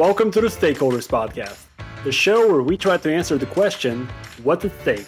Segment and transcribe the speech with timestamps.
[0.00, 1.58] Welcome to the Stakeholders Podcast,
[2.04, 4.08] the show where we try to answer the question
[4.42, 5.06] what's at stake?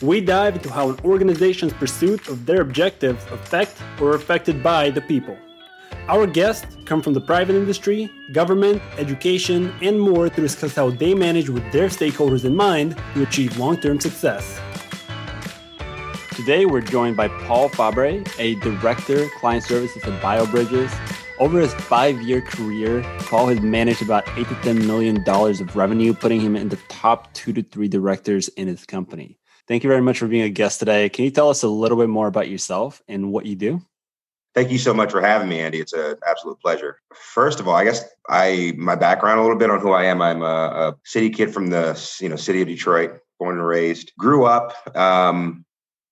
[0.00, 4.88] We dive into how an organization's pursuit of their objectives affect or are affected by
[4.88, 5.36] the people.
[6.08, 11.12] Our guests come from the private industry, government, education, and more to discuss how they
[11.12, 14.58] manage with their stakeholders in mind to achieve long term success.
[16.34, 22.20] Today, we're joined by Paul Fabre, a director, client services at BioBridges, over his five
[22.22, 26.68] year career, Paul has managed about eight to $10 million of revenue, putting him in
[26.68, 29.38] the top two to three directors in his company.
[29.66, 31.08] Thank you very much for being a guest today.
[31.08, 33.82] Can you tell us a little bit more about yourself and what you do?
[34.54, 35.80] Thank you so much for having me, Andy.
[35.80, 37.00] It's an absolute pleasure.
[37.12, 40.22] First of all, I guess I my background a little bit on who I am.
[40.22, 44.12] I'm a, a city kid from the you know city of Detroit, born and raised.
[44.16, 45.64] Grew up um,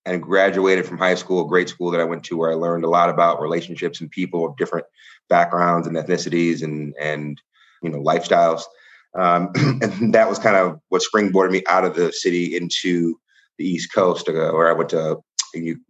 [0.05, 2.85] and graduated from high school, a great school that I went to, where I learned
[2.85, 4.87] a lot about relationships and people of different
[5.29, 7.41] backgrounds and ethnicities and and
[7.83, 8.63] you know lifestyles.
[9.19, 9.51] Um,
[9.83, 13.19] and that was kind of what springboarded me out of the city into
[13.59, 15.21] the East Coast, uh, where I went to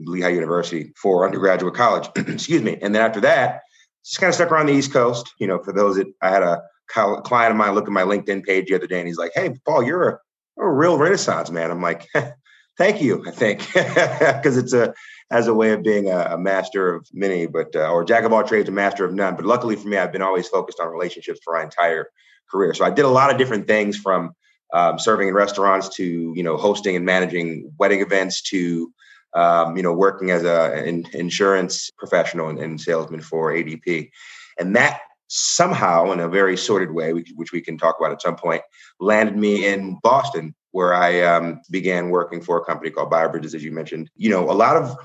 [0.01, 2.09] Lehigh University for undergraduate college.
[2.17, 2.79] Excuse me.
[2.83, 3.61] And then after that,
[4.05, 5.33] just kind of stuck around the East Coast.
[5.39, 8.45] You know, for those that I had a client of mine look at my LinkedIn
[8.45, 10.19] page the other day, and he's like, "Hey, Paul, you're a,
[10.63, 12.09] a real Renaissance man." I'm like,
[12.79, 14.95] "Thank you." I think because it's a
[15.31, 18.33] as a way of being a, a master of many, but uh, or jack of
[18.33, 19.35] all trades, a master of none.
[19.35, 22.09] But luckily for me, I've been always focused on relationships for my entire
[22.51, 22.75] career.
[22.75, 24.35] So I did a lot of different things from
[24.73, 28.93] um, serving in restaurants to you know hosting and managing wedding events to
[29.35, 34.11] um, you know working as a, an insurance professional and, and, salesman for ADP,
[34.59, 38.37] and that somehow in a very sorted way, which we can talk about at some
[38.37, 38.63] point,
[39.01, 43.63] landed me in Boston where I um, began working for a company called BioBridges, as
[43.63, 44.11] you mentioned.
[44.17, 44.97] You know, a lot of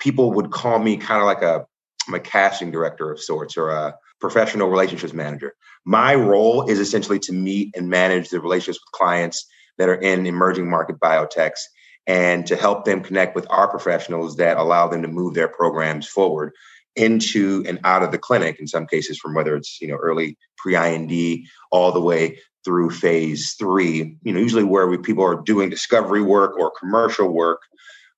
[0.00, 1.66] people would call me kind of like a,
[2.08, 5.54] I'm a casting director of sorts or a professional relationships manager.
[5.84, 9.46] My role is essentially to meet and manage the relationships with clients
[9.78, 11.60] that are in emerging market biotechs
[12.06, 16.08] and to help them connect with our professionals that allow them to move their programs
[16.08, 16.52] forward
[17.00, 20.36] into and out of the clinic in some cases from whether it's you know early
[20.58, 25.70] pre-IND all the way through phase three you know usually where we, people are doing
[25.70, 27.60] discovery work or commercial work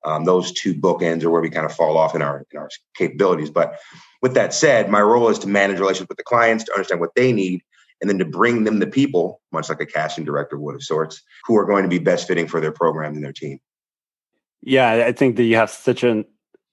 [0.04, 2.68] um, those two bookends are where we kind of fall off in our in our
[2.96, 3.50] capabilities.
[3.50, 3.78] But
[4.20, 7.14] with that said, my role is to manage relations with the clients, to understand what
[7.14, 7.62] they need,
[8.00, 11.22] and then to bring them the people, much like a casting director would of sorts,
[11.44, 13.58] who are going to be best fitting for their program and their team.
[14.60, 16.24] Yeah, I think that you have such a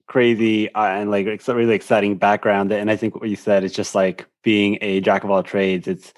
[0.10, 3.64] crazy uh, and like it's a really exciting background, and I think what you said
[3.64, 5.88] is just like being a jack of all trades.
[5.88, 6.14] It's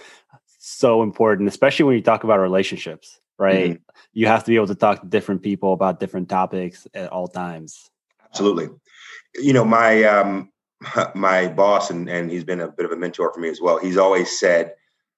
[0.58, 3.72] so important, especially when you talk about relationships, right?
[3.72, 7.12] Mm-hmm you have to be able to talk to different people about different topics at
[7.12, 7.90] all times.
[8.26, 8.70] Absolutely.
[9.36, 10.52] You know, my um
[11.16, 13.78] my boss and and he's been a bit of a mentor for me as well.
[13.78, 14.74] He's always said,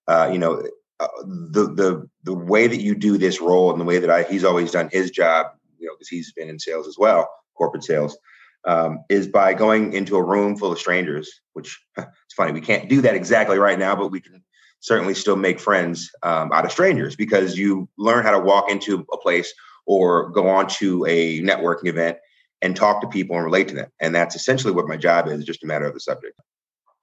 [0.07, 0.63] uh, you know,
[0.99, 4.23] uh, the the the way that you do this role and the way that I
[4.23, 5.47] he's always done his job,
[5.79, 8.17] you know, because he's been in sales as well, corporate sales,
[8.65, 11.41] um, is by going into a room full of strangers.
[11.53, 14.43] Which it's funny we can't do that exactly right now, but we can
[14.79, 19.05] certainly still make friends um, out of strangers because you learn how to walk into
[19.13, 19.53] a place
[19.85, 22.17] or go on to a networking event
[22.61, 23.89] and talk to people and relate to them.
[23.99, 26.39] And that's essentially what my job is, just a matter of the subject.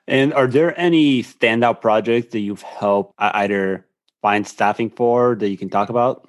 [0.07, 3.87] And are there any standout projects that you've helped either
[4.23, 6.29] find staffing for that you can talk about?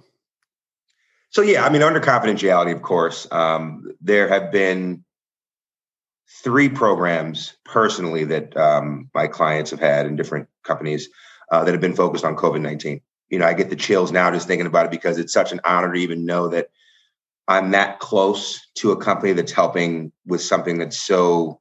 [1.31, 5.03] So, yeah, I mean, under confidentiality, of course, um, there have been
[6.43, 11.09] three programs personally that um, my clients have had in different companies
[11.51, 13.01] uh, that have been focused on COVID 19.
[13.29, 15.61] You know, I get the chills now just thinking about it because it's such an
[15.63, 16.69] honor to even know that
[17.47, 21.59] I'm that close to a company that's helping with something that's so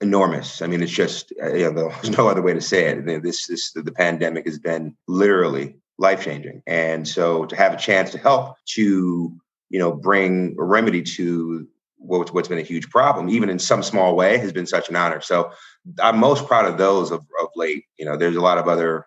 [0.00, 0.62] enormous.
[0.62, 3.22] I mean, it's just, uh, you know, there's no other way to say it.
[3.22, 6.62] This, this, the pandemic has been literally life changing.
[6.66, 9.32] And so to have a chance to help to,
[9.70, 11.66] you know, bring a remedy to
[11.98, 14.96] what's, what's been a huge problem, even in some small way, has been such an
[14.96, 15.20] honor.
[15.20, 15.52] So
[16.00, 17.84] I'm most proud of those of, of late.
[17.98, 19.06] You know, there's a lot of other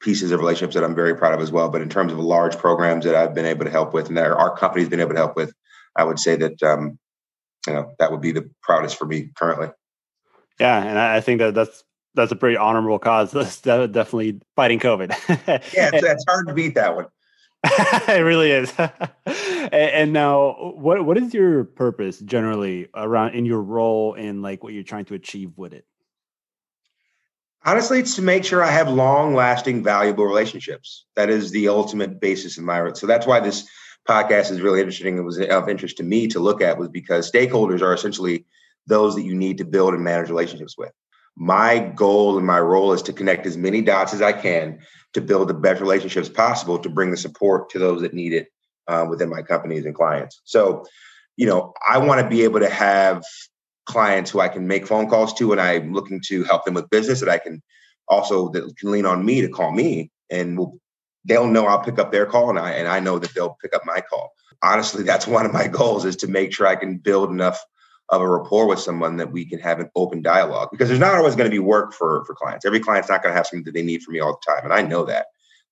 [0.00, 1.68] pieces of relationships that I'm very proud of as well.
[1.68, 4.30] But in terms of large programs that I've been able to help with and that
[4.30, 5.52] our company's been able to help with,
[5.96, 6.98] I would say that um,
[7.66, 9.68] you know that would be the proudest for me currently.
[10.60, 11.84] Yeah, and I think that that's
[12.14, 13.30] that's a pretty honorable cause.
[13.32, 15.10] That's definitely fighting COVID.
[15.74, 17.06] yeah, it's, it's hard to beat that one.
[18.08, 18.72] it really is.
[19.72, 24.72] and, now, what what is your purpose generally around in your role and like what
[24.72, 25.84] you're trying to achieve with it?
[27.64, 31.04] Honestly, it's to make sure I have long lasting, valuable relationships.
[31.16, 32.92] That is the ultimate basis of my.
[32.92, 33.68] So that's why this
[34.08, 35.18] podcast is really interesting.
[35.18, 38.44] It was of interest to me to look at was because stakeholders are essentially
[38.86, 40.92] those that you need to build and manage relationships with.
[41.36, 44.78] My goal and my role is to connect as many dots as I can
[45.12, 48.48] to build the best relationships possible to bring the support to those that need it
[48.88, 50.40] uh, within my companies and clients.
[50.44, 50.84] So,
[51.36, 53.22] you know, I want to be able to have
[53.84, 56.90] clients who I can make phone calls to, and I'm looking to help them with
[56.90, 57.62] business that I can
[58.08, 60.78] also that can lean on me to call me, and we'll,
[61.24, 63.74] they'll know I'll pick up their call, and I and I know that they'll pick
[63.74, 64.32] up my call.
[64.62, 67.62] Honestly, that's one of my goals is to make sure I can build enough
[68.08, 71.14] of a rapport with someone that we can have an open dialogue because there's not
[71.14, 72.64] always going to be work for for clients.
[72.64, 74.64] Every client's not going to have something that they need from me all the time,
[74.64, 75.26] and I know that.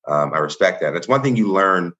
[0.07, 0.95] Um, I respect that.
[0.95, 1.93] It's one thing you learn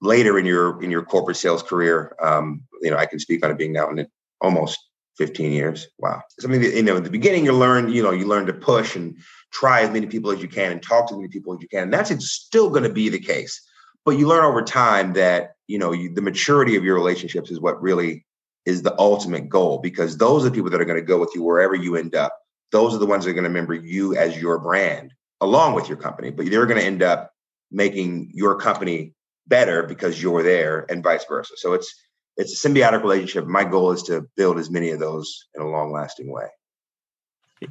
[0.00, 2.14] later in your in your corporate sales career.
[2.22, 4.06] Um, you know, I can speak on it being now in
[4.40, 4.78] almost
[5.20, 5.88] 15 years.
[5.98, 6.22] Wow.
[6.38, 8.96] Something that, you know, in the beginning you learn, you know, you learn to push
[8.96, 9.18] and
[9.52, 11.68] try as many people as you can and talk to as many people as you
[11.68, 11.84] can.
[11.84, 13.60] And that's still going to be the case.
[14.06, 17.60] But you learn over time that, you know, you, the maturity of your relationships is
[17.60, 18.24] what really
[18.66, 21.30] is the ultimate goal because those are the people that are going to go with
[21.34, 22.36] you wherever you end up.
[22.72, 25.88] Those are the ones that are going to remember you as your brand along with
[25.88, 27.32] your company, but they're going to end up
[27.70, 29.14] making your company
[29.46, 31.54] better because you're there and vice versa.
[31.56, 31.92] So it's
[32.36, 33.46] it's a symbiotic relationship.
[33.46, 36.46] My goal is to build as many of those in a long lasting way.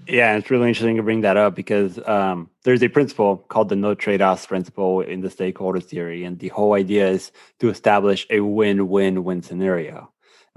[0.08, 3.76] Yeah, it's really interesting to bring that up because um, there's a principle called the
[3.76, 6.24] no trade offs principle in the stakeholder theory.
[6.26, 10.12] And the whole idea is to establish a win win win scenario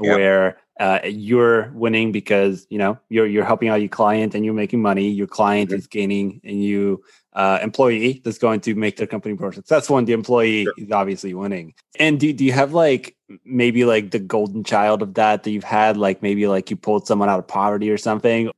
[0.05, 0.17] yep.
[0.17, 4.55] where uh, you're winning because you know you're you're helping out your client and you're
[4.55, 5.11] making money.
[5.11, 5.79] Your client mm-hmm.
[5.79, 7.03] is gaining, and you
[7.35, 10.75] uh, employee that's going to make their company more successful, and the employee sure.
[10.79, 11.75] is obviously winning.
[11.99, 15.65] And do do you have like maybe like the golden child of that that you've
[15.65, 18.51] had, like maybe like you pulled someone out of poverty or something?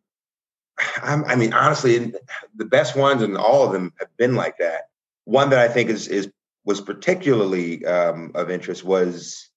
[1.03, 2.13] I mean, honestly,
[2.57, 4.89] the best ones and all of them have been like that.
[5.25, 6.31] One that I think is is
[6.65, 9.51] was particularly um, of interest was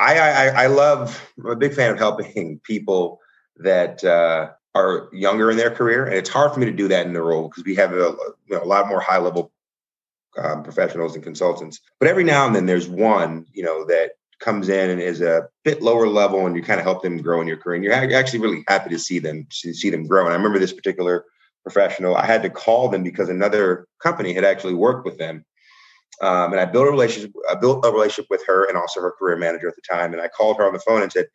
[0.00, 1.20] I, I, I love.
[1.38, 3.20] I'm a big fan of helping people
[3.58, 7.06] that uh, are younger in their career, and it's hard for me to do that
[7.06, 9.52] in the role because we have a, you know, a lot more high level
[10.36, 11.80] um, professionals and consultants.
[12.00, 15.48] But every now and then, there's one you know that comes in and is a
[15.64, 18.18] bit lower level, and you kind of help them grow in your career, and you're
[18.18, 20.24] actually really happy to see them see them grow.
[20.24, 21.24] And I remember this particular
[21.62, 22.16] professional.
[22.16, 25.44] I had to call them because another company had actually worked with them
[26.20, 27.32] um, and I built a relationship.
[27.50, 30.12] I built a relationship with her and also her career manager at the time.
[30.12, 31.26] And I called her on the phone and said,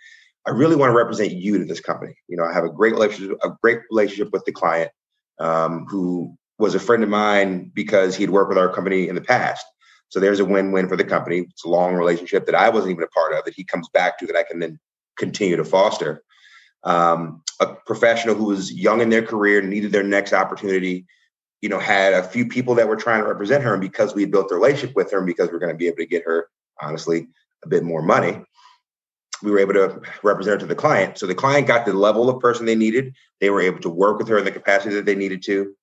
[0.48, 2.16] "I really want to represent you to this company.
[2.28, 4.92] You know, I have a great relationship, a great relationship with the client,
[5.40, 9.22] um, who was a friend of mine because he'd worked with our company in the
[9.22, 9.66] past.
[10.10, 11.40] So there's a win-win for the company.
[11.50, 14.18] It's a long relationship that I wasn't even a part of that he comes back
[14.20, 14.80] to that I can then
[15.18, 16.24] continue to foster.
[16.84, 21.06] Um, a professional who was young in their career, needed their next opportunity,
[21.62, 23.74] you know, had a few people that were trying to represent her.
[23.74, 25.98] And because we built a relationship with her and because we're going to be able
[25.98, 26.48] to get her,
[26.82, 27.28] honestly,
[27.64, 28.42] a bit more money,
[29.44, 31.18] we were able to represent her to the client.
[31.18, 33.14] So the client got the level of person they needed.
[33.40, 35.74] They were able to work with her in the capacity that they needed to,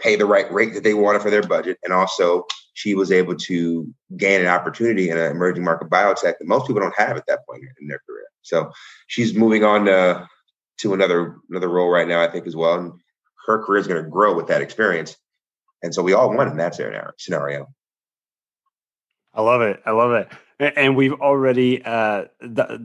[0.00, 1.78] pay the right rate that they wanted for their budget.
[1.84, 2.44] And also,
[2.74, 6.82] she was able to gain an opportunity in an emerging market biotech that most people
[6.82, 8.26] don't have at that point in their career.
[8.42, 8.72] So
[9.06, 10.28] she's moving on to,
[10.78, 12.78] to another another role right now, I think, as well.
[12.78, 12.92] And
[13.46, 15.16] her career is going to grow with that experience.
[15.84, 16.74] And so we all won in that
[17.18, 17.66] scenario.
[19.34, 19.82] I love it.
[19.84, 20.74] I love it.
[20.76, 22.24] And we've already uh,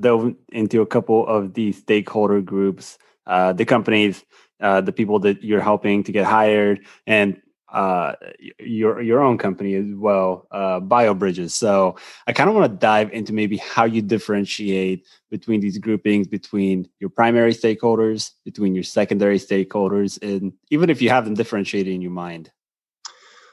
[0.02, 4.26] dove into a couple of the stakeholder groups, uh, the companies,
[4.60, 8.16] uh, the people that you're helping to get hired, and uh,
[8.60, 11.52] your your own company as well, uh, BioBridges.
[11.52, 11.96] So
[12.28, 16.90] I kind of want to dive into maybe how you differentiate between these groupings, between
[17.00, 22.02] your primary stakeholders, between your secondary stakeholders, and even if you have them differentiated in
[22.02, 22.52] your mind.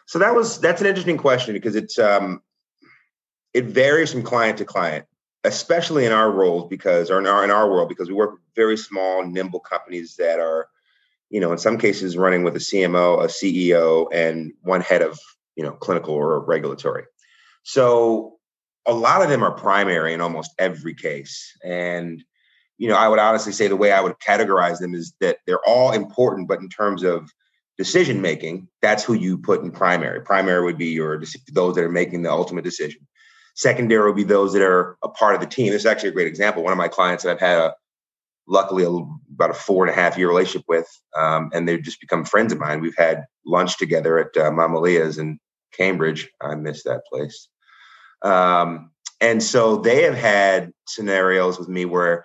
[0.07, 2.41] So that was that's an interesting question because it's um,
[3.53, 5.05] it varies from client to client,
[5.45, 8.41] especially in our roles because or in our in our world because we work with
[8.55, 10.69] very small, nimble companies that are,
[11.29, 15.19] you know, in some cases running with a CMO, a CEO, and one head of
[15.57, 17.05] you know clinical or regulatory.
[17.65, 18.39] So
[18.87, 22.23] a lot of them are primary in almost every case, and
[22.79, 25.67] you know, I would honestly say the way I would categorize them is that they're
[25.67, 27.33] all important, but in terms of
[27.79, 30.21] decision making, that's who you put in primary.
[30.23, 33.07] Primary would be your those that are making the ultimate decision.
[33.55, 35.73] Secondary would be those that are a part of the team.
[35.73, 36.63] This is actually a great example.
[36.63, 37.75] One of my clients that I've had a
[38.49, 38.91] luckily a,
[39.35, 42.53] about a four and a half year relationship with, um, and they've just become friends
[42.53, 42.81] of mine.
[42.81, 45.39] We've had lunch together at uh, Mamaleh's in
[45.73, 46.31] Cambridge.
[46.41, 47.49] I miss that place.
[48.23, 48.91] Um,
[49.21, 52.25] and so they have had scenarios with me where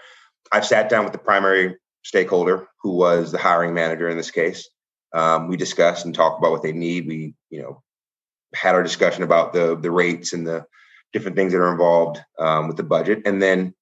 [0.52, 4.70] I've sat down with the primary stakeholder, who was the hiring manager in this case,
[5.14, 7.08] um, we discussed and talked about what they need.
[7.08, 7.84] We, you know,
[8.54, 10.66] had our discussion about the the rates and the
[11.14, 13.74] different things that are involved um, with the budget, and then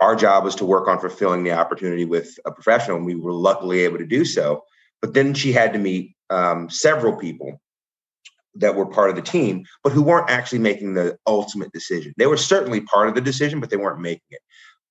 [0.00, 3.32] our job was to work on fulfilling the opportunity with a professional, and we were
[3.32, 4.64] luckily able to do so.
[5.00, 7.60] But then she had to meet um, several people
[8.56, 12.14] that were part of the team, but who weren't actually making the ultimate decision.
[12.16, 14.40] They were certainly part of the decision, but they weren't making it.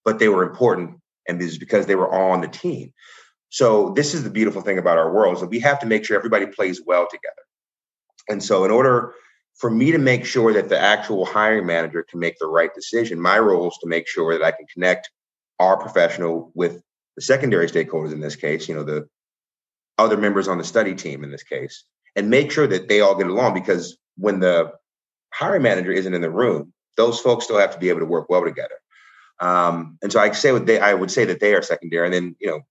[0.04, 2.94] But they were important, and this is because they were all on the team.
[3.54, 6.04] So this is the beautiful thing about our world is that we have to make
[6.04, 7.44] sure everybody plays well together.
[8.28, 9.14] And so in order
[9.54, 13.22] for me to make sure that the actual hiring manager can make the right decision,
[13.22, 15.12] my role is to make sure that I can connect
[15.60, 16.82] our professional with
[17.16, 19.08] the secondary stakeholders in this case, you know, the
[20.00, 21.84] other members on the study team in this case,
[22.16, 24.72] and make sure that they all get along because when the
[25.32, 28.32] hiring manager isn't in the room, those folks still have to be able to work
[28.32, 28.80] well together.
[29.40, 32.14] Um, and so I say what they, I would say that they are secondary, and
[32.16, 32.62] then you know,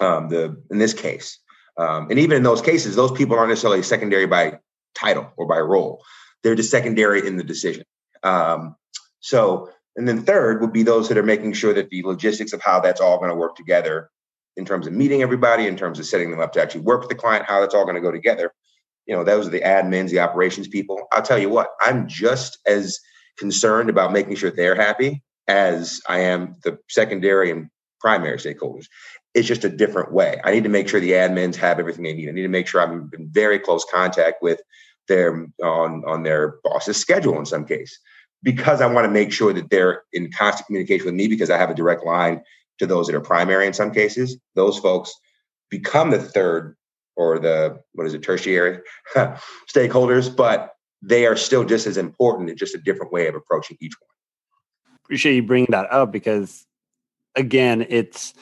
[0.00, 1.38] um, the in this case,
[1.76, 4.58] um, and even in those cases, those people aren't necessarily secondary by
[4.94, 6.02] title or by role;
[6.42, 7.84] they're just secondary in the decision.
[8.22, 8.76] Um,
[9.20, 12.62] so, and then third would be those that are making sure that the logistics of
[12.62, 14.10] how that's all going to work together
[14.56, 17.08] in terms of meeting everybody, in terms of setting them up to actually work with
[17.08, 18.52] the client, how that's all going to go together.
[19.06, 21.06] You know, those are the admins, the operations people.
[21.12, 22.98] I'll tell you what, I'm just as
[23.38, 27.68] concerned about making sure they're happy as I am the secondary and
[28.00, 28.86] primary stakeholders.
[29.36, 30.40] It's just a different way.
[30.44, 32.28] I need to make sure the admins have everything they need.
[32.28, 34.60] I need to make sure I'm in very close contact with
[35.08, 37.98] their on on their boss's schedule in some case
[38.42, 41.58] because I want to make sure that they're in constant communication with me because I
[41.58, 42.42] have a direct line
[42.78, 44.38] to those that are primary in some cases.
[44.54, 45.12] Those folks
[45.70, 46.74] become the third
[47.16, 48.80] or the what is it tertiary
[49.14, 52.48] stakeholders, but they are still just as important.
[52.48, 54.96] It's just a different way of approaching each one.
[55.04, 56.66] Appreciate you bringing that up because
[57.34, 58.34] again, it's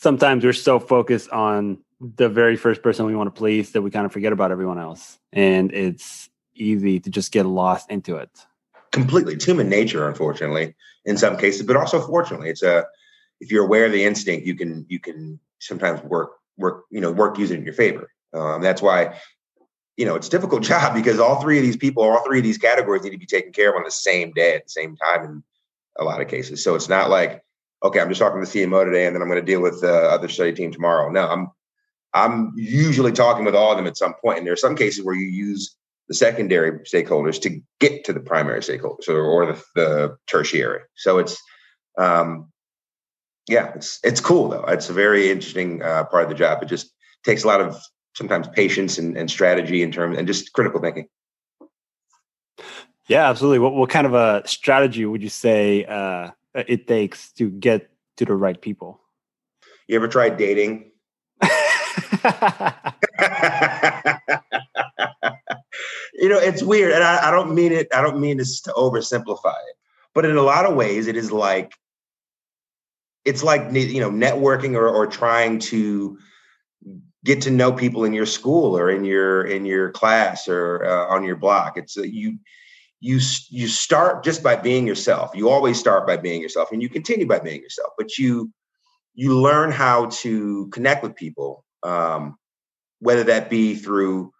[0.00, 3.90] sometimes we're so focused on the very first person we want to please that we
[3.90, 8.30] kind of forget about everyone else, and it's easy to just get lost into it.
[8.92, 12.86] Completely, it's human nature, unfortunately, in some cases, but also fortunately, it's a
[13.40, 17.12] if you're aware of the instinct, you can you can sometimes work work you know
[17.12, 18.10] work using in your favor.
[18.32, 19.18] Um, that's why
[19.96, 22.44] you know it's a difficult job because all three of these people, all three of
[22.44, 24.96] these categories need to be taken care of on the same day at the same
[24.96, 25.42] time in
[25.98, 26.64] a lot of cases.
[26.64, 27.44] So it's not like
[27.82, 29.80] okay, I'm just talking to the CMO today, and then I'm going to deal with
[29.80, 31.10] the other study team tomorrow.
[31.10, 31.48] No, I'm
[32.12, 35.04] I'm usually talking with all of them at some point, and there are some cases
[35.04, 35.76] where you use
[36.08, 40.80] the secondary stakeholders to get to the primary stakeholders or, or the, the tertiary.
[40.96, 41.40] So it's
[41.98, 42.50] um,
[43.48, 44.64] yeah, it's it's cool though.
[44.64, 46.62] It's a very interesting uh, part of the job.
[46.62, 46.92] It just
[47.24, 47.80] takes a lot of
[48.14, 51.06] sometimes patience and, and strategy in terms and just critical thinking.
[53.06, 53.60] Yeah, absolutely.
[53.60, 58.24] What what kind of a strategy would you say uh, it takes to get to
[58.24, 59.00] the right people?
[59.88, 60.92] You ever tried dating?
[61.42, 61.48] you
[66.28, 67.88] know, it's weird, and I, I don't mean it.
[67.94, 69.76] I don't mean this to oversimplify it,
[70.14, 71.72] but in a lot of ways, it is like
[73.24, 76.18] it's like you know networking or, or trying to
[77.24, 81.14] get to know people in your school or in your in your class or uh,
[81.14, 82.38] on your block it's uh, you
[83.00, 86.88] you you start just by being yourself you always start by being yourself and you
[86.88, 88.50] continue by being yourself but you
[89.14, 92.36] you learn how to connect with people um,
[93.00, 94.32] whether that be through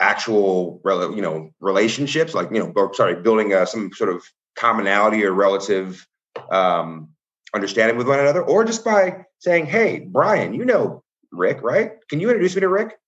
[0.00, 0.80] actual
[1.14, 4.24] you know relationships like you know or sorry building uh, some sort of
[4.56, 6.06] commonality or relative
[6.50, 7.08] um,
[7.54, 11.02] understanding with one another, or just by saying, Hey, Brian, you know
[11.32, 11.92] Rick, right?
[12.08, 12.98] Can you introduce me to Rick?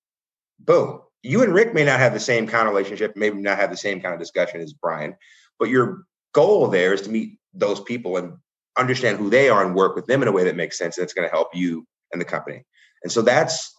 [0.58, 1.00] Boom.
[1.22, 3.76] You and Rick may not have the same kind of relationship, maybe not have the
[3.76, 5.14] same kind of discussion as Brian,
[5.58, 8.34] but your goal there is to meet those people and
[8.76, 11.04] understand who they are and work with them in a way that makes sense and
[11.04, 12.64] it's going to help you and the company.
[13.02, 13.74] And so that's,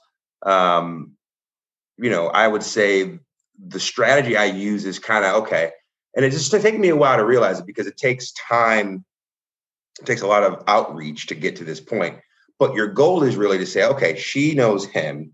[0.46, 1.14] um,
[1.98, 3.20] you know, I would say
[3.68, 5.72] the strategy I use is kind of okay.
[6.16, 9.04] And it just taken me a while to realize it because it takes time
[10.00, 12.20] it takes a lot of outreach to get to this point.
[12.60, 15.34] But your goal is really to say, okay, she knows him,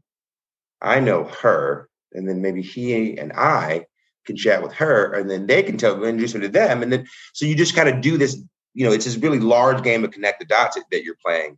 [0.82, 3.86] I know her, and then maybe he and I
[4.26, 7.08] can chat with her, and then they can tell introduce me to them, and then
[7.34, 8.42] so you just kind of do this.
[8.74, 11.58] You know, it's this really large game of connect the dots that you're playing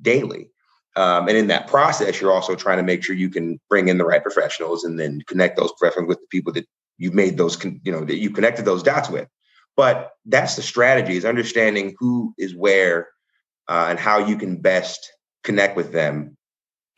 [0.00, 0.48] daily.
[0.94, 3.98] Um, and in that process, you're also trying to make sure you can bring in
[3.98, 6.66] the right professionals and then connect those professionals with the people that
[6.98, 9.26] you've made those, you know, that you connected those dots with.
[9.74, 13.08] But that's the strategy is understanding who is where
[13.68, 15.10] uh, and how you can best
[15.44, 16.36] connect with them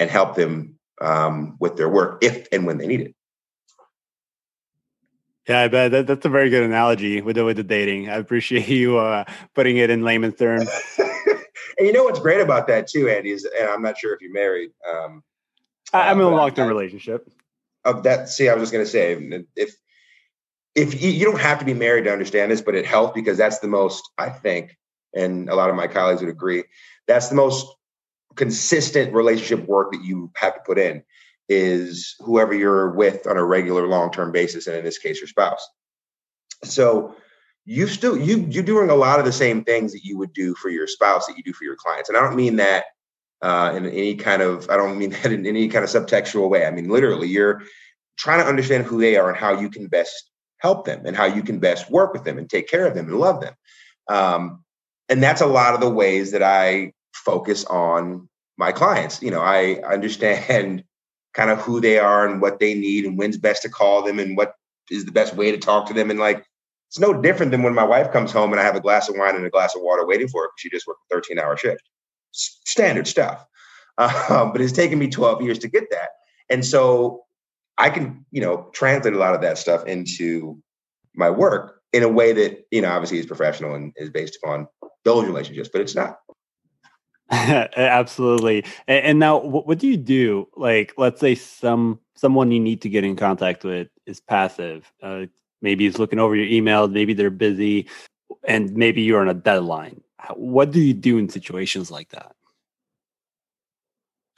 [0.01, 3.15] and help them um, with their work if and when they need it.
[5.49, 8.09] Yeah, I bet that, that's a very good analogy with the with the dating.
[8.09, 9.25] I appreciate you uh,
[9.55, 10.69] putting it in layman's terms.
[10.99, 14.21] and you know what's great about that too, Andy is, and I'm not sure if
[14.23, 14.71] you're married.
[14.91, 15.23] Um,
[15.93, 17.31] I'm in a long term relationship.
[17.85, 19.75] Of that, see, I was just going to say, if
[20.75, 23.39] if you, you don't have to be married to understand this, but it helps because
[23.39, 24.77] that's the most, I think,
[25.15, 26.65] and a lot of my colleagues would agree.
[27.07, 27.67] That's the most
[28.37, 31.03] consistent relationship work that you have to put in
[31.49, 35.67] is whoever you're with on a regular long-term basis and in this case your spouse.
[36.63, 37.15] So
[37.67, 40.55] you still you you're doing a lot of the same things that you would do
[40.55, 42.09] for your spouse that you do for your clients.
[42.09, 42.85] And i don't mean that
[43.43, 46.67] uh, in any kind of i don't mean that in any kind of subtextual way.
[46.67, 47.63] I mean literally you're
[48.17, 51.25] trying to understand who they are and how you can best help them and how
[51.25, 53.55] you can best work with them and take care of them and love them.
[54.09, 54.65] Um,
[55.09, 59.41] and that's a lot of the ways that i focus on my clients you know
[59.41, 60.85] i understand
[61.35, 64.19] kind of who they are and what they need and when's best to call them
[64.19, 64.55] and what
[64.91, 66.11] is the best way to talk to them.
[66.11, 66.45] And like,
[66.89, 69.17] it's no different than when my wife comes home and I have a glass of
[69.17, 71.39] wine and a glass of water waiting for her because she just worked a 13
[71.39, 71.83] hour shift.
[72.33, 73.45] Standard stuff.
[73.97, 76.09] Um, but it's taken me 12 years to get that.
[76.51, 77.23] And so
[77.79, 80.61] I can, you know, translate a lot of that stuff into
[81.15, 84.67] my work in a way that, you know, obviously is professional and is based upon
[85.05, 86.19] those relationships, but it's not.
[87.31, 88.65] Absolutely.
[88.87, 90.49] And, and now, what, what, do you do?
[90.57, 94.93] Like, let's say some someone you need to get in contact with is passive.
[95.03, 95.27] Uh,
[95.63, 96.87] maybe he's looking over your email.
[96.87, 97.89] Maybe they're busy,
[98.45, 100.03] and maybe you're on a deadline.
[100.35, 102.35] What do you do in situations like that?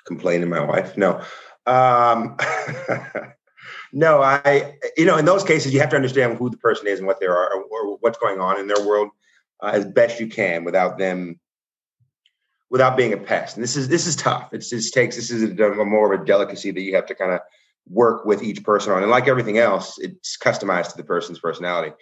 [0.07, 0.97] Complain to my wife?
[0.97, 1.21] No.
[1.67, 2.37] Um,
[3.93, 4.77] no, I.
[4.97, 7.19] You know, in those cases, you have to understand who the person is and what
[7.19, 9.09] they are, or, or what's going on in their world
[9.61, 11.41] uh, as best you can without them
[12.71, 13.57] without being a pest.
[13.57, 14.53] And this is this is tough.
[14.53, 17.15] It's just takes this is a, a more of a delicacy that you have to
[17.15, 17.41] kind of
[17.89, 19.03] work with each person on.
[19.03, 21.95] And like everything else, it's customized to the person's personality.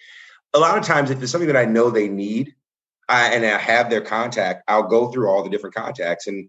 [0.55, 2.55] A lot of times, if it's something that I know they need,
[3.09, 6.49] I, and I have their contact, I'll go through all the different contacts and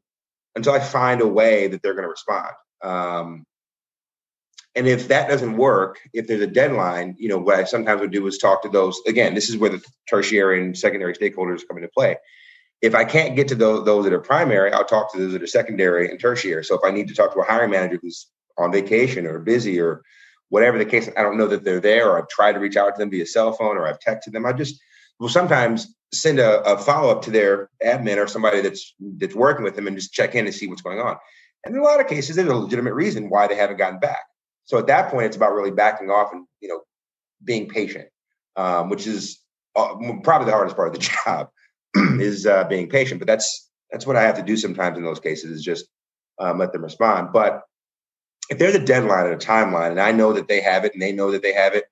[0.55, 2.53] until I find a way that they're going to respond.
[2.81, 3.45] Um,
[4.73, 8.11] and if that doesn't work, if there's a deadline, you know, what I sometimes would
[8.11, 9.01] do is talk to those.
[9.05, 12.17] Again, this is where the tertiary and secondary stakeholders come into play
[12.81, 15.43] if I can't get to those, those that are primary, I'll talk to those that
[15.43, 16.63] are secondary and tertiary.
[16.63, 19.79] So if I need to talk to a hiring manager who's on vacation or busy
[19.79, 20.01] or
[20.49, 22.95] whatever the case, I don't know that they're there, or I've tried to reach out
[22.95, 24.45] to them via cell phone or I've texted them.
[24.45, 24.79] I just
[25.19, 29.63] will sometimes send a, a follow up to their admin or somebody that's that's working
[29.63, 31.17] with them and just check in and see what's going on.
[31.65, 34.21] And in a lot of cases, there's a legitimate reason why they haven't gotten back.
[34.65, 36.81] So at that point, it's about really backing off and you know
[37.43, 38.07] being patient,
[38.55, 39.39] um, which is
[39.75, 41.49] uh, probably the hardest part of the job.
[42.19, 43.19] is uh, being patient.
[43.19, 45.85] But that's that's what I have to do sometimes in those cases is just
[46.39, 47.29] um, let them respond.
[47.33, 47.61] But
[48.49, 51.01] if there's a deadline and a timeline, and I know that they have it, and
[51.01, 51.85] they know that they have it,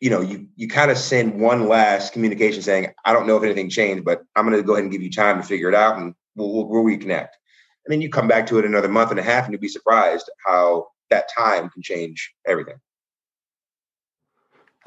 [0.00, 3.42] you know, you you kind of send one last communication saying, "I don't know if
[3.42, 5.74] anything changed, but I'm going to go ahead and give you time to figure it
[5.74, 7.30] out, and we'll, we'll, we'll reconnect."
[7.84, 9.68] And then you come back to it another month and a half, and you'll be
[9.68, 12.76] surprised how that time can change everything.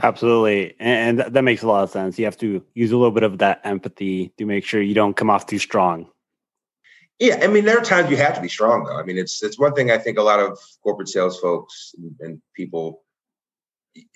[0.01, 0.75] Absolutely.
[0.79, 2.17] And that makes a lot of sense.
[2.17, 5.15] You have to use a little bit of that empathy to make sure you don't
[5.15, 6.09] come off too strong.
[7.19, 8.97] Yeah, I mean, there are times you have to be strong, though.
[8.97, 12.15] I mean, it's it's one thing I think a lot of corporate sales folks and,
[12.21, 13.03] and people,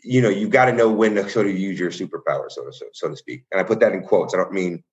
[0.02, 2.72] you know, you've got to know when to sort of use your superpower, so to
[2.72, 3.44] so, so, to speak.
[3.52, 4.34] And I put that in quotes.
[4.34, 4.86] I don't mean,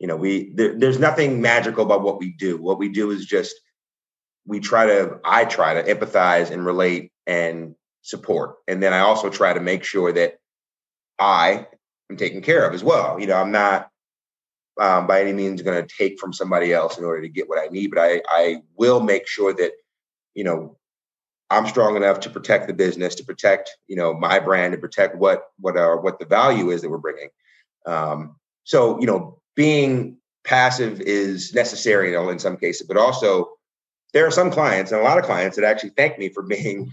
[0.00, 2.60] you know, we there, there's nothing magical about what we do.
[2.60, 3.54] What we do is just
[4.44, 7.76] we try to, I try to empathize and relate and
[8.06, 8.56] support.
[8.68, 10.38] And then I also try to make sure that
[11.18, 11.66] I
[12.08, 13.18] am taken care of as well.
[13.18, 13.90] You know, I'm not
[14.80, 17.58] um, by any means going to take from somebody else in order to get what
[17.58, 19.72] I need, but I, I will make sure that,
[20.34, 20.76] you know,
[21.50, 25.16] I'm strong enough to protect the business, to protect, you know, my brand, to protect
[25.16, 27.28] what what our what the value is that we're bringing.
[27.86, 33.50] Um, so, you know, being passive is necessary in some cases, but also
[34.12, 36.92] there are some clients and a lot of clients that actually thank me for being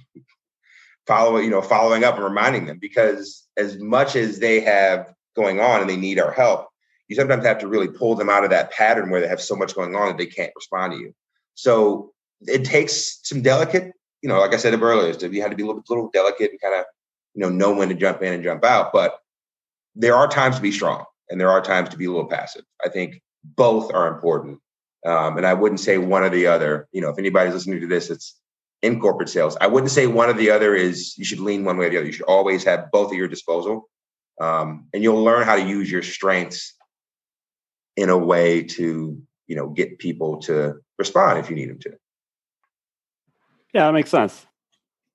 [1.07, 5.59] follow you know following up and reminding them because as much as they have going
[5.59, 6.67] on and they need our help
[7.07, 9.55] you sometimes have to really pull them out of that pattern where they have so
[9.55, 11.13] much going on that they can't respond to you.
[11.53, 12.13] So
[12.47, 15.65] it takes some delicate you know like i said earlier you had to be a
[15.65, 16.85] little, little delicate and kind of
[17.35, 19.19] you know know when to jump in and jump out but
[19.95, 22.63] there are times to be strong and there are times to be a little passive.
[22.83, 24.59] I think both are important
[25.05, 26.87] um, and i wouldn't say one or the other.
[26.91, 28.39] You know if anybody's listening to this it's
[28.83, 29.57] in corporate sales.
[29.61, 31.97] I wouldn't say one or the other is you should lean one way or the
[31.97, 32.05] other.
[32.05, 33.89] You should always have both at your disposal.
[34.39, 36.75] Um, and you'll learn how to use your strengths
[37.95, 41.91] in a way to, you know, get people to respond if you need them to.
[43.73, 44.45] Yeah, that makes sense.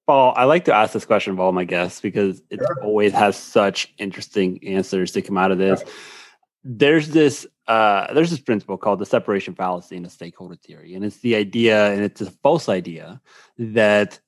[0.06, 2.82] Paul, I like to ask this question of all my guests because it sure.
[2.82, 5.84] always has such interesting answers to come out of this.
[6.64, 11.04] There's this uh, there's this principle called the separation fallacy in a stakeholder theory, and
[11.04, 13.20] it's the idea, and it's a false idea
[13.58, 14.20] that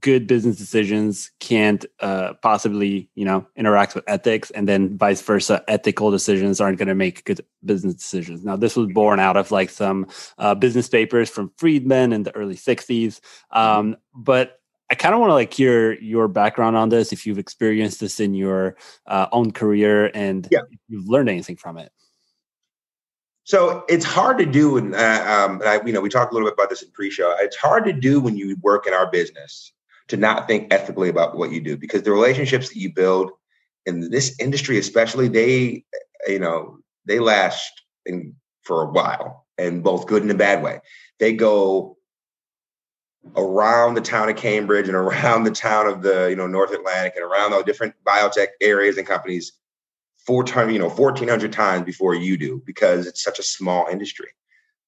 [0.00, 4.50] good business decisions can't uh, possibly you know interact with ethics.
[4.50, 8.44] And then vice versa ethical decisions aren't going to make good business decisions.
[8.44, 12.34] Now this was born out of like some uh, business papers from friedman in the
[12.34, 13.20] early 60s
[13.50, 17.38] um, but i kind of want to like hear your background on this if you've
[17.38, 20.60] experienced this in your uh, own career and yeah.
[20.88, 21.92] you've learned anything from it
[23.48, 26.46] so it's hard to do, and uh, um, I, you know, we talked a little
[26.46, 27.34] bit about this in pre-show.
[27.40, 29.72] It's hard to do when you work in our business
[30.08, 33.30] to not think ethically about what you do because the relationships that you build
[33.86, 35.82] in this industry, especially, they,
[36.26, 37.72] you know, they last
[38.04, 40.80] in, for a while, and both good and a bad way.
[41.18, 41.96] They go
[43.36, 47.14] around the town of Cambridge and around the town of the you know North Atlantic
[47.16, 49.52] and around all different biotech areas and companies
[50.28, 54.28] four times, you know, 1400 times before you do because it's such a small industry.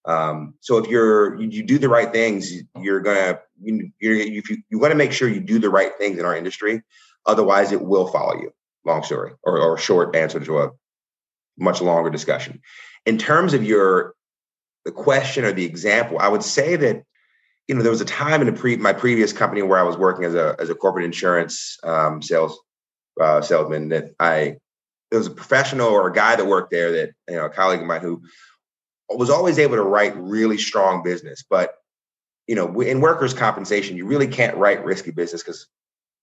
[0.05, 4.51] Um, so if you're, you, you, do the right things, you're to, you, you're, if
[4.51, 6.83] you, you want to make sure you do the right things in our industry.
[7.25, 8.53] Otherwise it will follow you.
[8.85, 10.71] Long story or, or short answer to a
[11.59, 12.61] much longer discussion.
[13.07, 14.15] In terms of your,
[14.85, 17.03] the question or the example, I would say that,
[17.71, 19.97] you know, there was a time in the pre, my previous company where I was
[19.97, 22.59] working as a, as a corporate insurance um, sales
[23.21, 24.57] uh, salesman that I
[25.13, 27.81] there was a professional or a guy that worked there that you know a colleague
[27.81, 28.23] of mine who
[29.09, 31.45] was always able to write really strong business.
[31.49, 31.75] But
[32.49, 35.69] you know in workers compensation you really can't write risky business because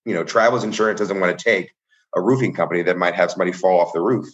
[0.04, 1.72] you know travelers insurance doesn't want to take
[2.14, 4.28] a roofing company that might have somebody fall off the roof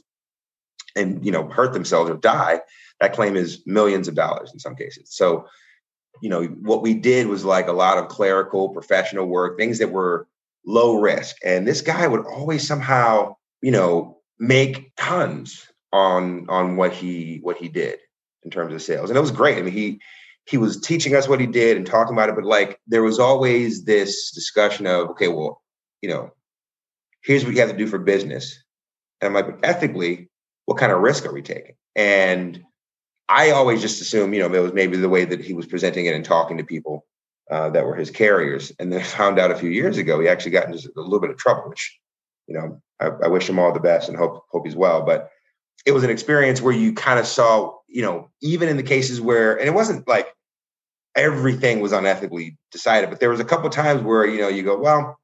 [0.97, 2.61] and you know hurt themselves or die.
[3.01, 5.15] That claim is millions of dollars in some cases.
[5.15, 5.47] So
[6.23, 9.93] you know what we did was like a lot of clerical professional work things that
[9.93, 10.27] were
[10.67, 11.37] low risk.
[11.45, 17.57] And this guy would always somehow you know make tons on on what he what
[17.57, 17.99] he did
[18.43, 19.11] in terms of sales.
[19.11, 19.59] And it was great.
[19.59, 20.01] I mean he
[20.47, 23.19] he was teaching us what he did and talking about it but like there was
[23.19, 25.63] always this discussion of okay well
[26.03, 26.31] you know
[27.23, 28.63] here's what you have to do for business.
[29.21, 30.29] And i'm like but ethically
[30.67, 31.75] what kind of risk are we taking?
[31.97, 32.63] And
[33.29, 36.07] i always just assumed you know it was maybe the way that he was presenting
[36.07, 37.07] it and talking to people
[37.51, 40.51] uh, that were his carriers and then found out a few years ago he actually
[40.51, 41.99] got into a little bit of trouble which
[42.47, 45.03] you know I, I wish him all the best and hope hope he's well.
[45.03, 45.31] But
[45.87, 49.21] it was an experience where you kind of saw, you know, even in the cases
[49.21, 50.29] where, and it wasn't like
[51.15, 54.79] everything was unethically decided, but there was a couple times where you know you go,
[54.79, 55.19] well,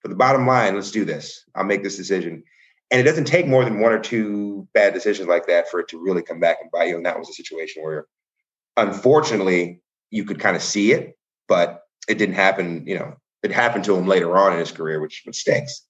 [0.00, 1.44] for the bottom line, let's do this.
[1.54, 2.42] I'll make this decision.
[2.90, 5.88] And it doesn't take more than one or two bad decisions like that for it
[5.88, 6.96] to really come back and bite you.
[6.96, 8.06] And that was a situation where,
[8.76, 11.16] unfortunately, you could kind of see it,
[11.48, 12.86] but it didn't happen.
[12.86, 15.82] You know, it happened to him later on in his career, which, which stinks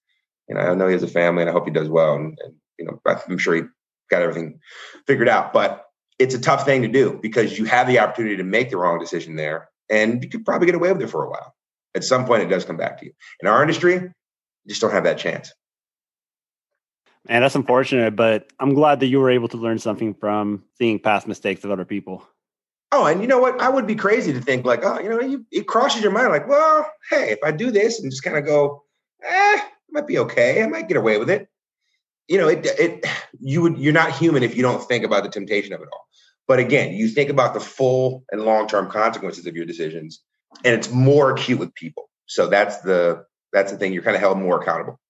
[0.48, 2.14] know, I know he has a family and I hope he does well.
[2.14, 3.62] And, and, you know, I'm sure he
[4.10, 4.60] got everything
[5.06, 5.86] figured out, but
[6.18, 8.98] it's a tough thing to do because you have the opportunity to make the wrong
[8.98, 11.54] decision there and you could probably get away with it for a while.
[11.94, 13.12] At some point, it does come back to you.
[13.40, 14.10] In our industry, you
[14.68, 15.52] just don't have that chance.
[17.28, 20.98] And that's unfortunate, but I'm glad that you were able to learn something from seeing
[20.98, 22.26] past mistakes of other people.
[22.92, 23.60] Oh, and you know what?
[23.60, 26.28] I would be crazy to think like, oh, you know, you, it crosses your mind
[26.28, 28.84] like, well, hey, if I do this and just kind of go,
[29.22, 30.62] eh, it might be okay.
[30.62, 31.48] I might get away with it.
[32.28, 33.04] You know, it it
[33.40, 36.06] you would you're not human if you don't think about the temptation of it all.
[36.46, 40.22] But again, you think about the full and long-term consequences of your decisions,
[40.64, 42.08] and it's more acute with people.
[42.26, 43.92] So that's the that's the thing.
[43.92, 45.00] You're kind of held more accountable.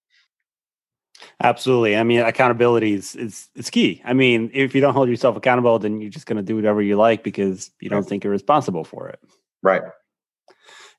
[1.43, 1.97] Absolutely.
[1.97, 4.01] I mean, accountability is, is, is key.
[4.05, 6.81] I mean, if you don't hold yourself accountable, then you're just going to do whatever
[6.81, 9.21] you like because you don't think you're responsible for it.
[9.63, 9.83] Right.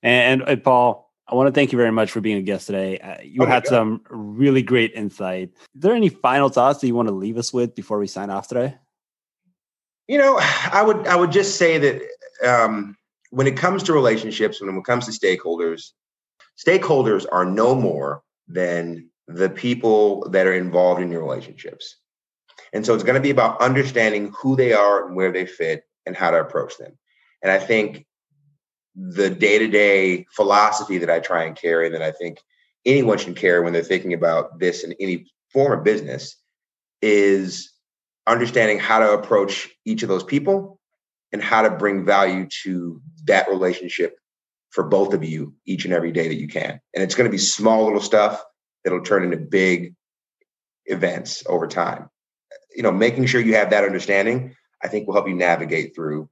[0.04, 3.00] And, and, Paul, I want to thank you very much for being a guest today.
[3.00, 5.52] Uh, you oh had some really great insight.
[5.74, 8.30] Is there any final thoughts that you want to leave us with before we sign
[8.30, 8.76] off today?
[10.08, 12.02] You know, I would I would just say that
[12.48, 12.96] um,
[13.32, 15.94] when it comes to relationships, when it comes to stakeholders,
[16.64, 21.98] stakeholders are no more than the people that are involved in your relationships.
[22.74, 25.84] And so it's going to be about understanding who they are and where they fit
[26.06, 26.98] and how to approach them.
[27.42, 28.06] And I think
[28.96, 32.40] the day-to-day philosophy that I try and carry that I think
[32.86, 36.38] anyone should carry when they're thinking about this in any form of business
[37.02, 37.72] is
[38.28, 40.80] understanding how to approach each of those people
[41.32, 44.18] and how to bring value to that relationship
[44.70, 46.80] for both of you each and every day that you can.
[46.94, 48.44] And it's going to be small little stuff
[48.86, 49.94] that'll turn into big
[50.86, 52.10] events over time.
[52.74, 56.30] You know, making sure you have that understanding, I think will help you navigate through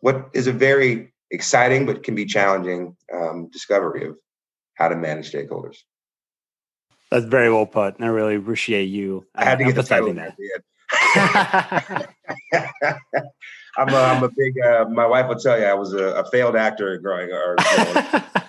[0.00, 4.16] what is a very exciting but can be challenging um, discovery of
[4.74, 5.76] how to manage stakeholders.
[7.10, 9.26] That's very well put, and I really appreciate you.
[9.34, 10.36] I had to get the title that.
[13.78, 14.60] I'm a, I'm a big.
[14.60, 17.30] Uh, my wife will tell you I was a, a failed actor growing.
[17.30, 18.22] Or, you know,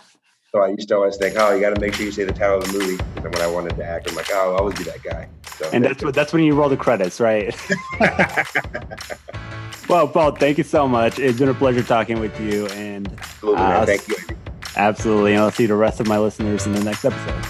[0.51, 2.33] So I used to always think, oh, you got to make sure you say the
[2.33, 3.03] title of the movie.
[3.17, 5.27] And when I wanted to act, I'm like, oh, I'll always be that guy.
[5.57, 7.55] So, and that's what that's when you roll the credits, right?
[9.89, 11.19] well, Paul, thank you so much.
[11.19, 12.65] It's been a pleasure talking with you.
[12.69, 14.15] And absolutely, uh, Thank you.
[14.75, 15.33] Absolutely.
[15.33, 17.45] And I'll see the rest of my listeners in the next episode.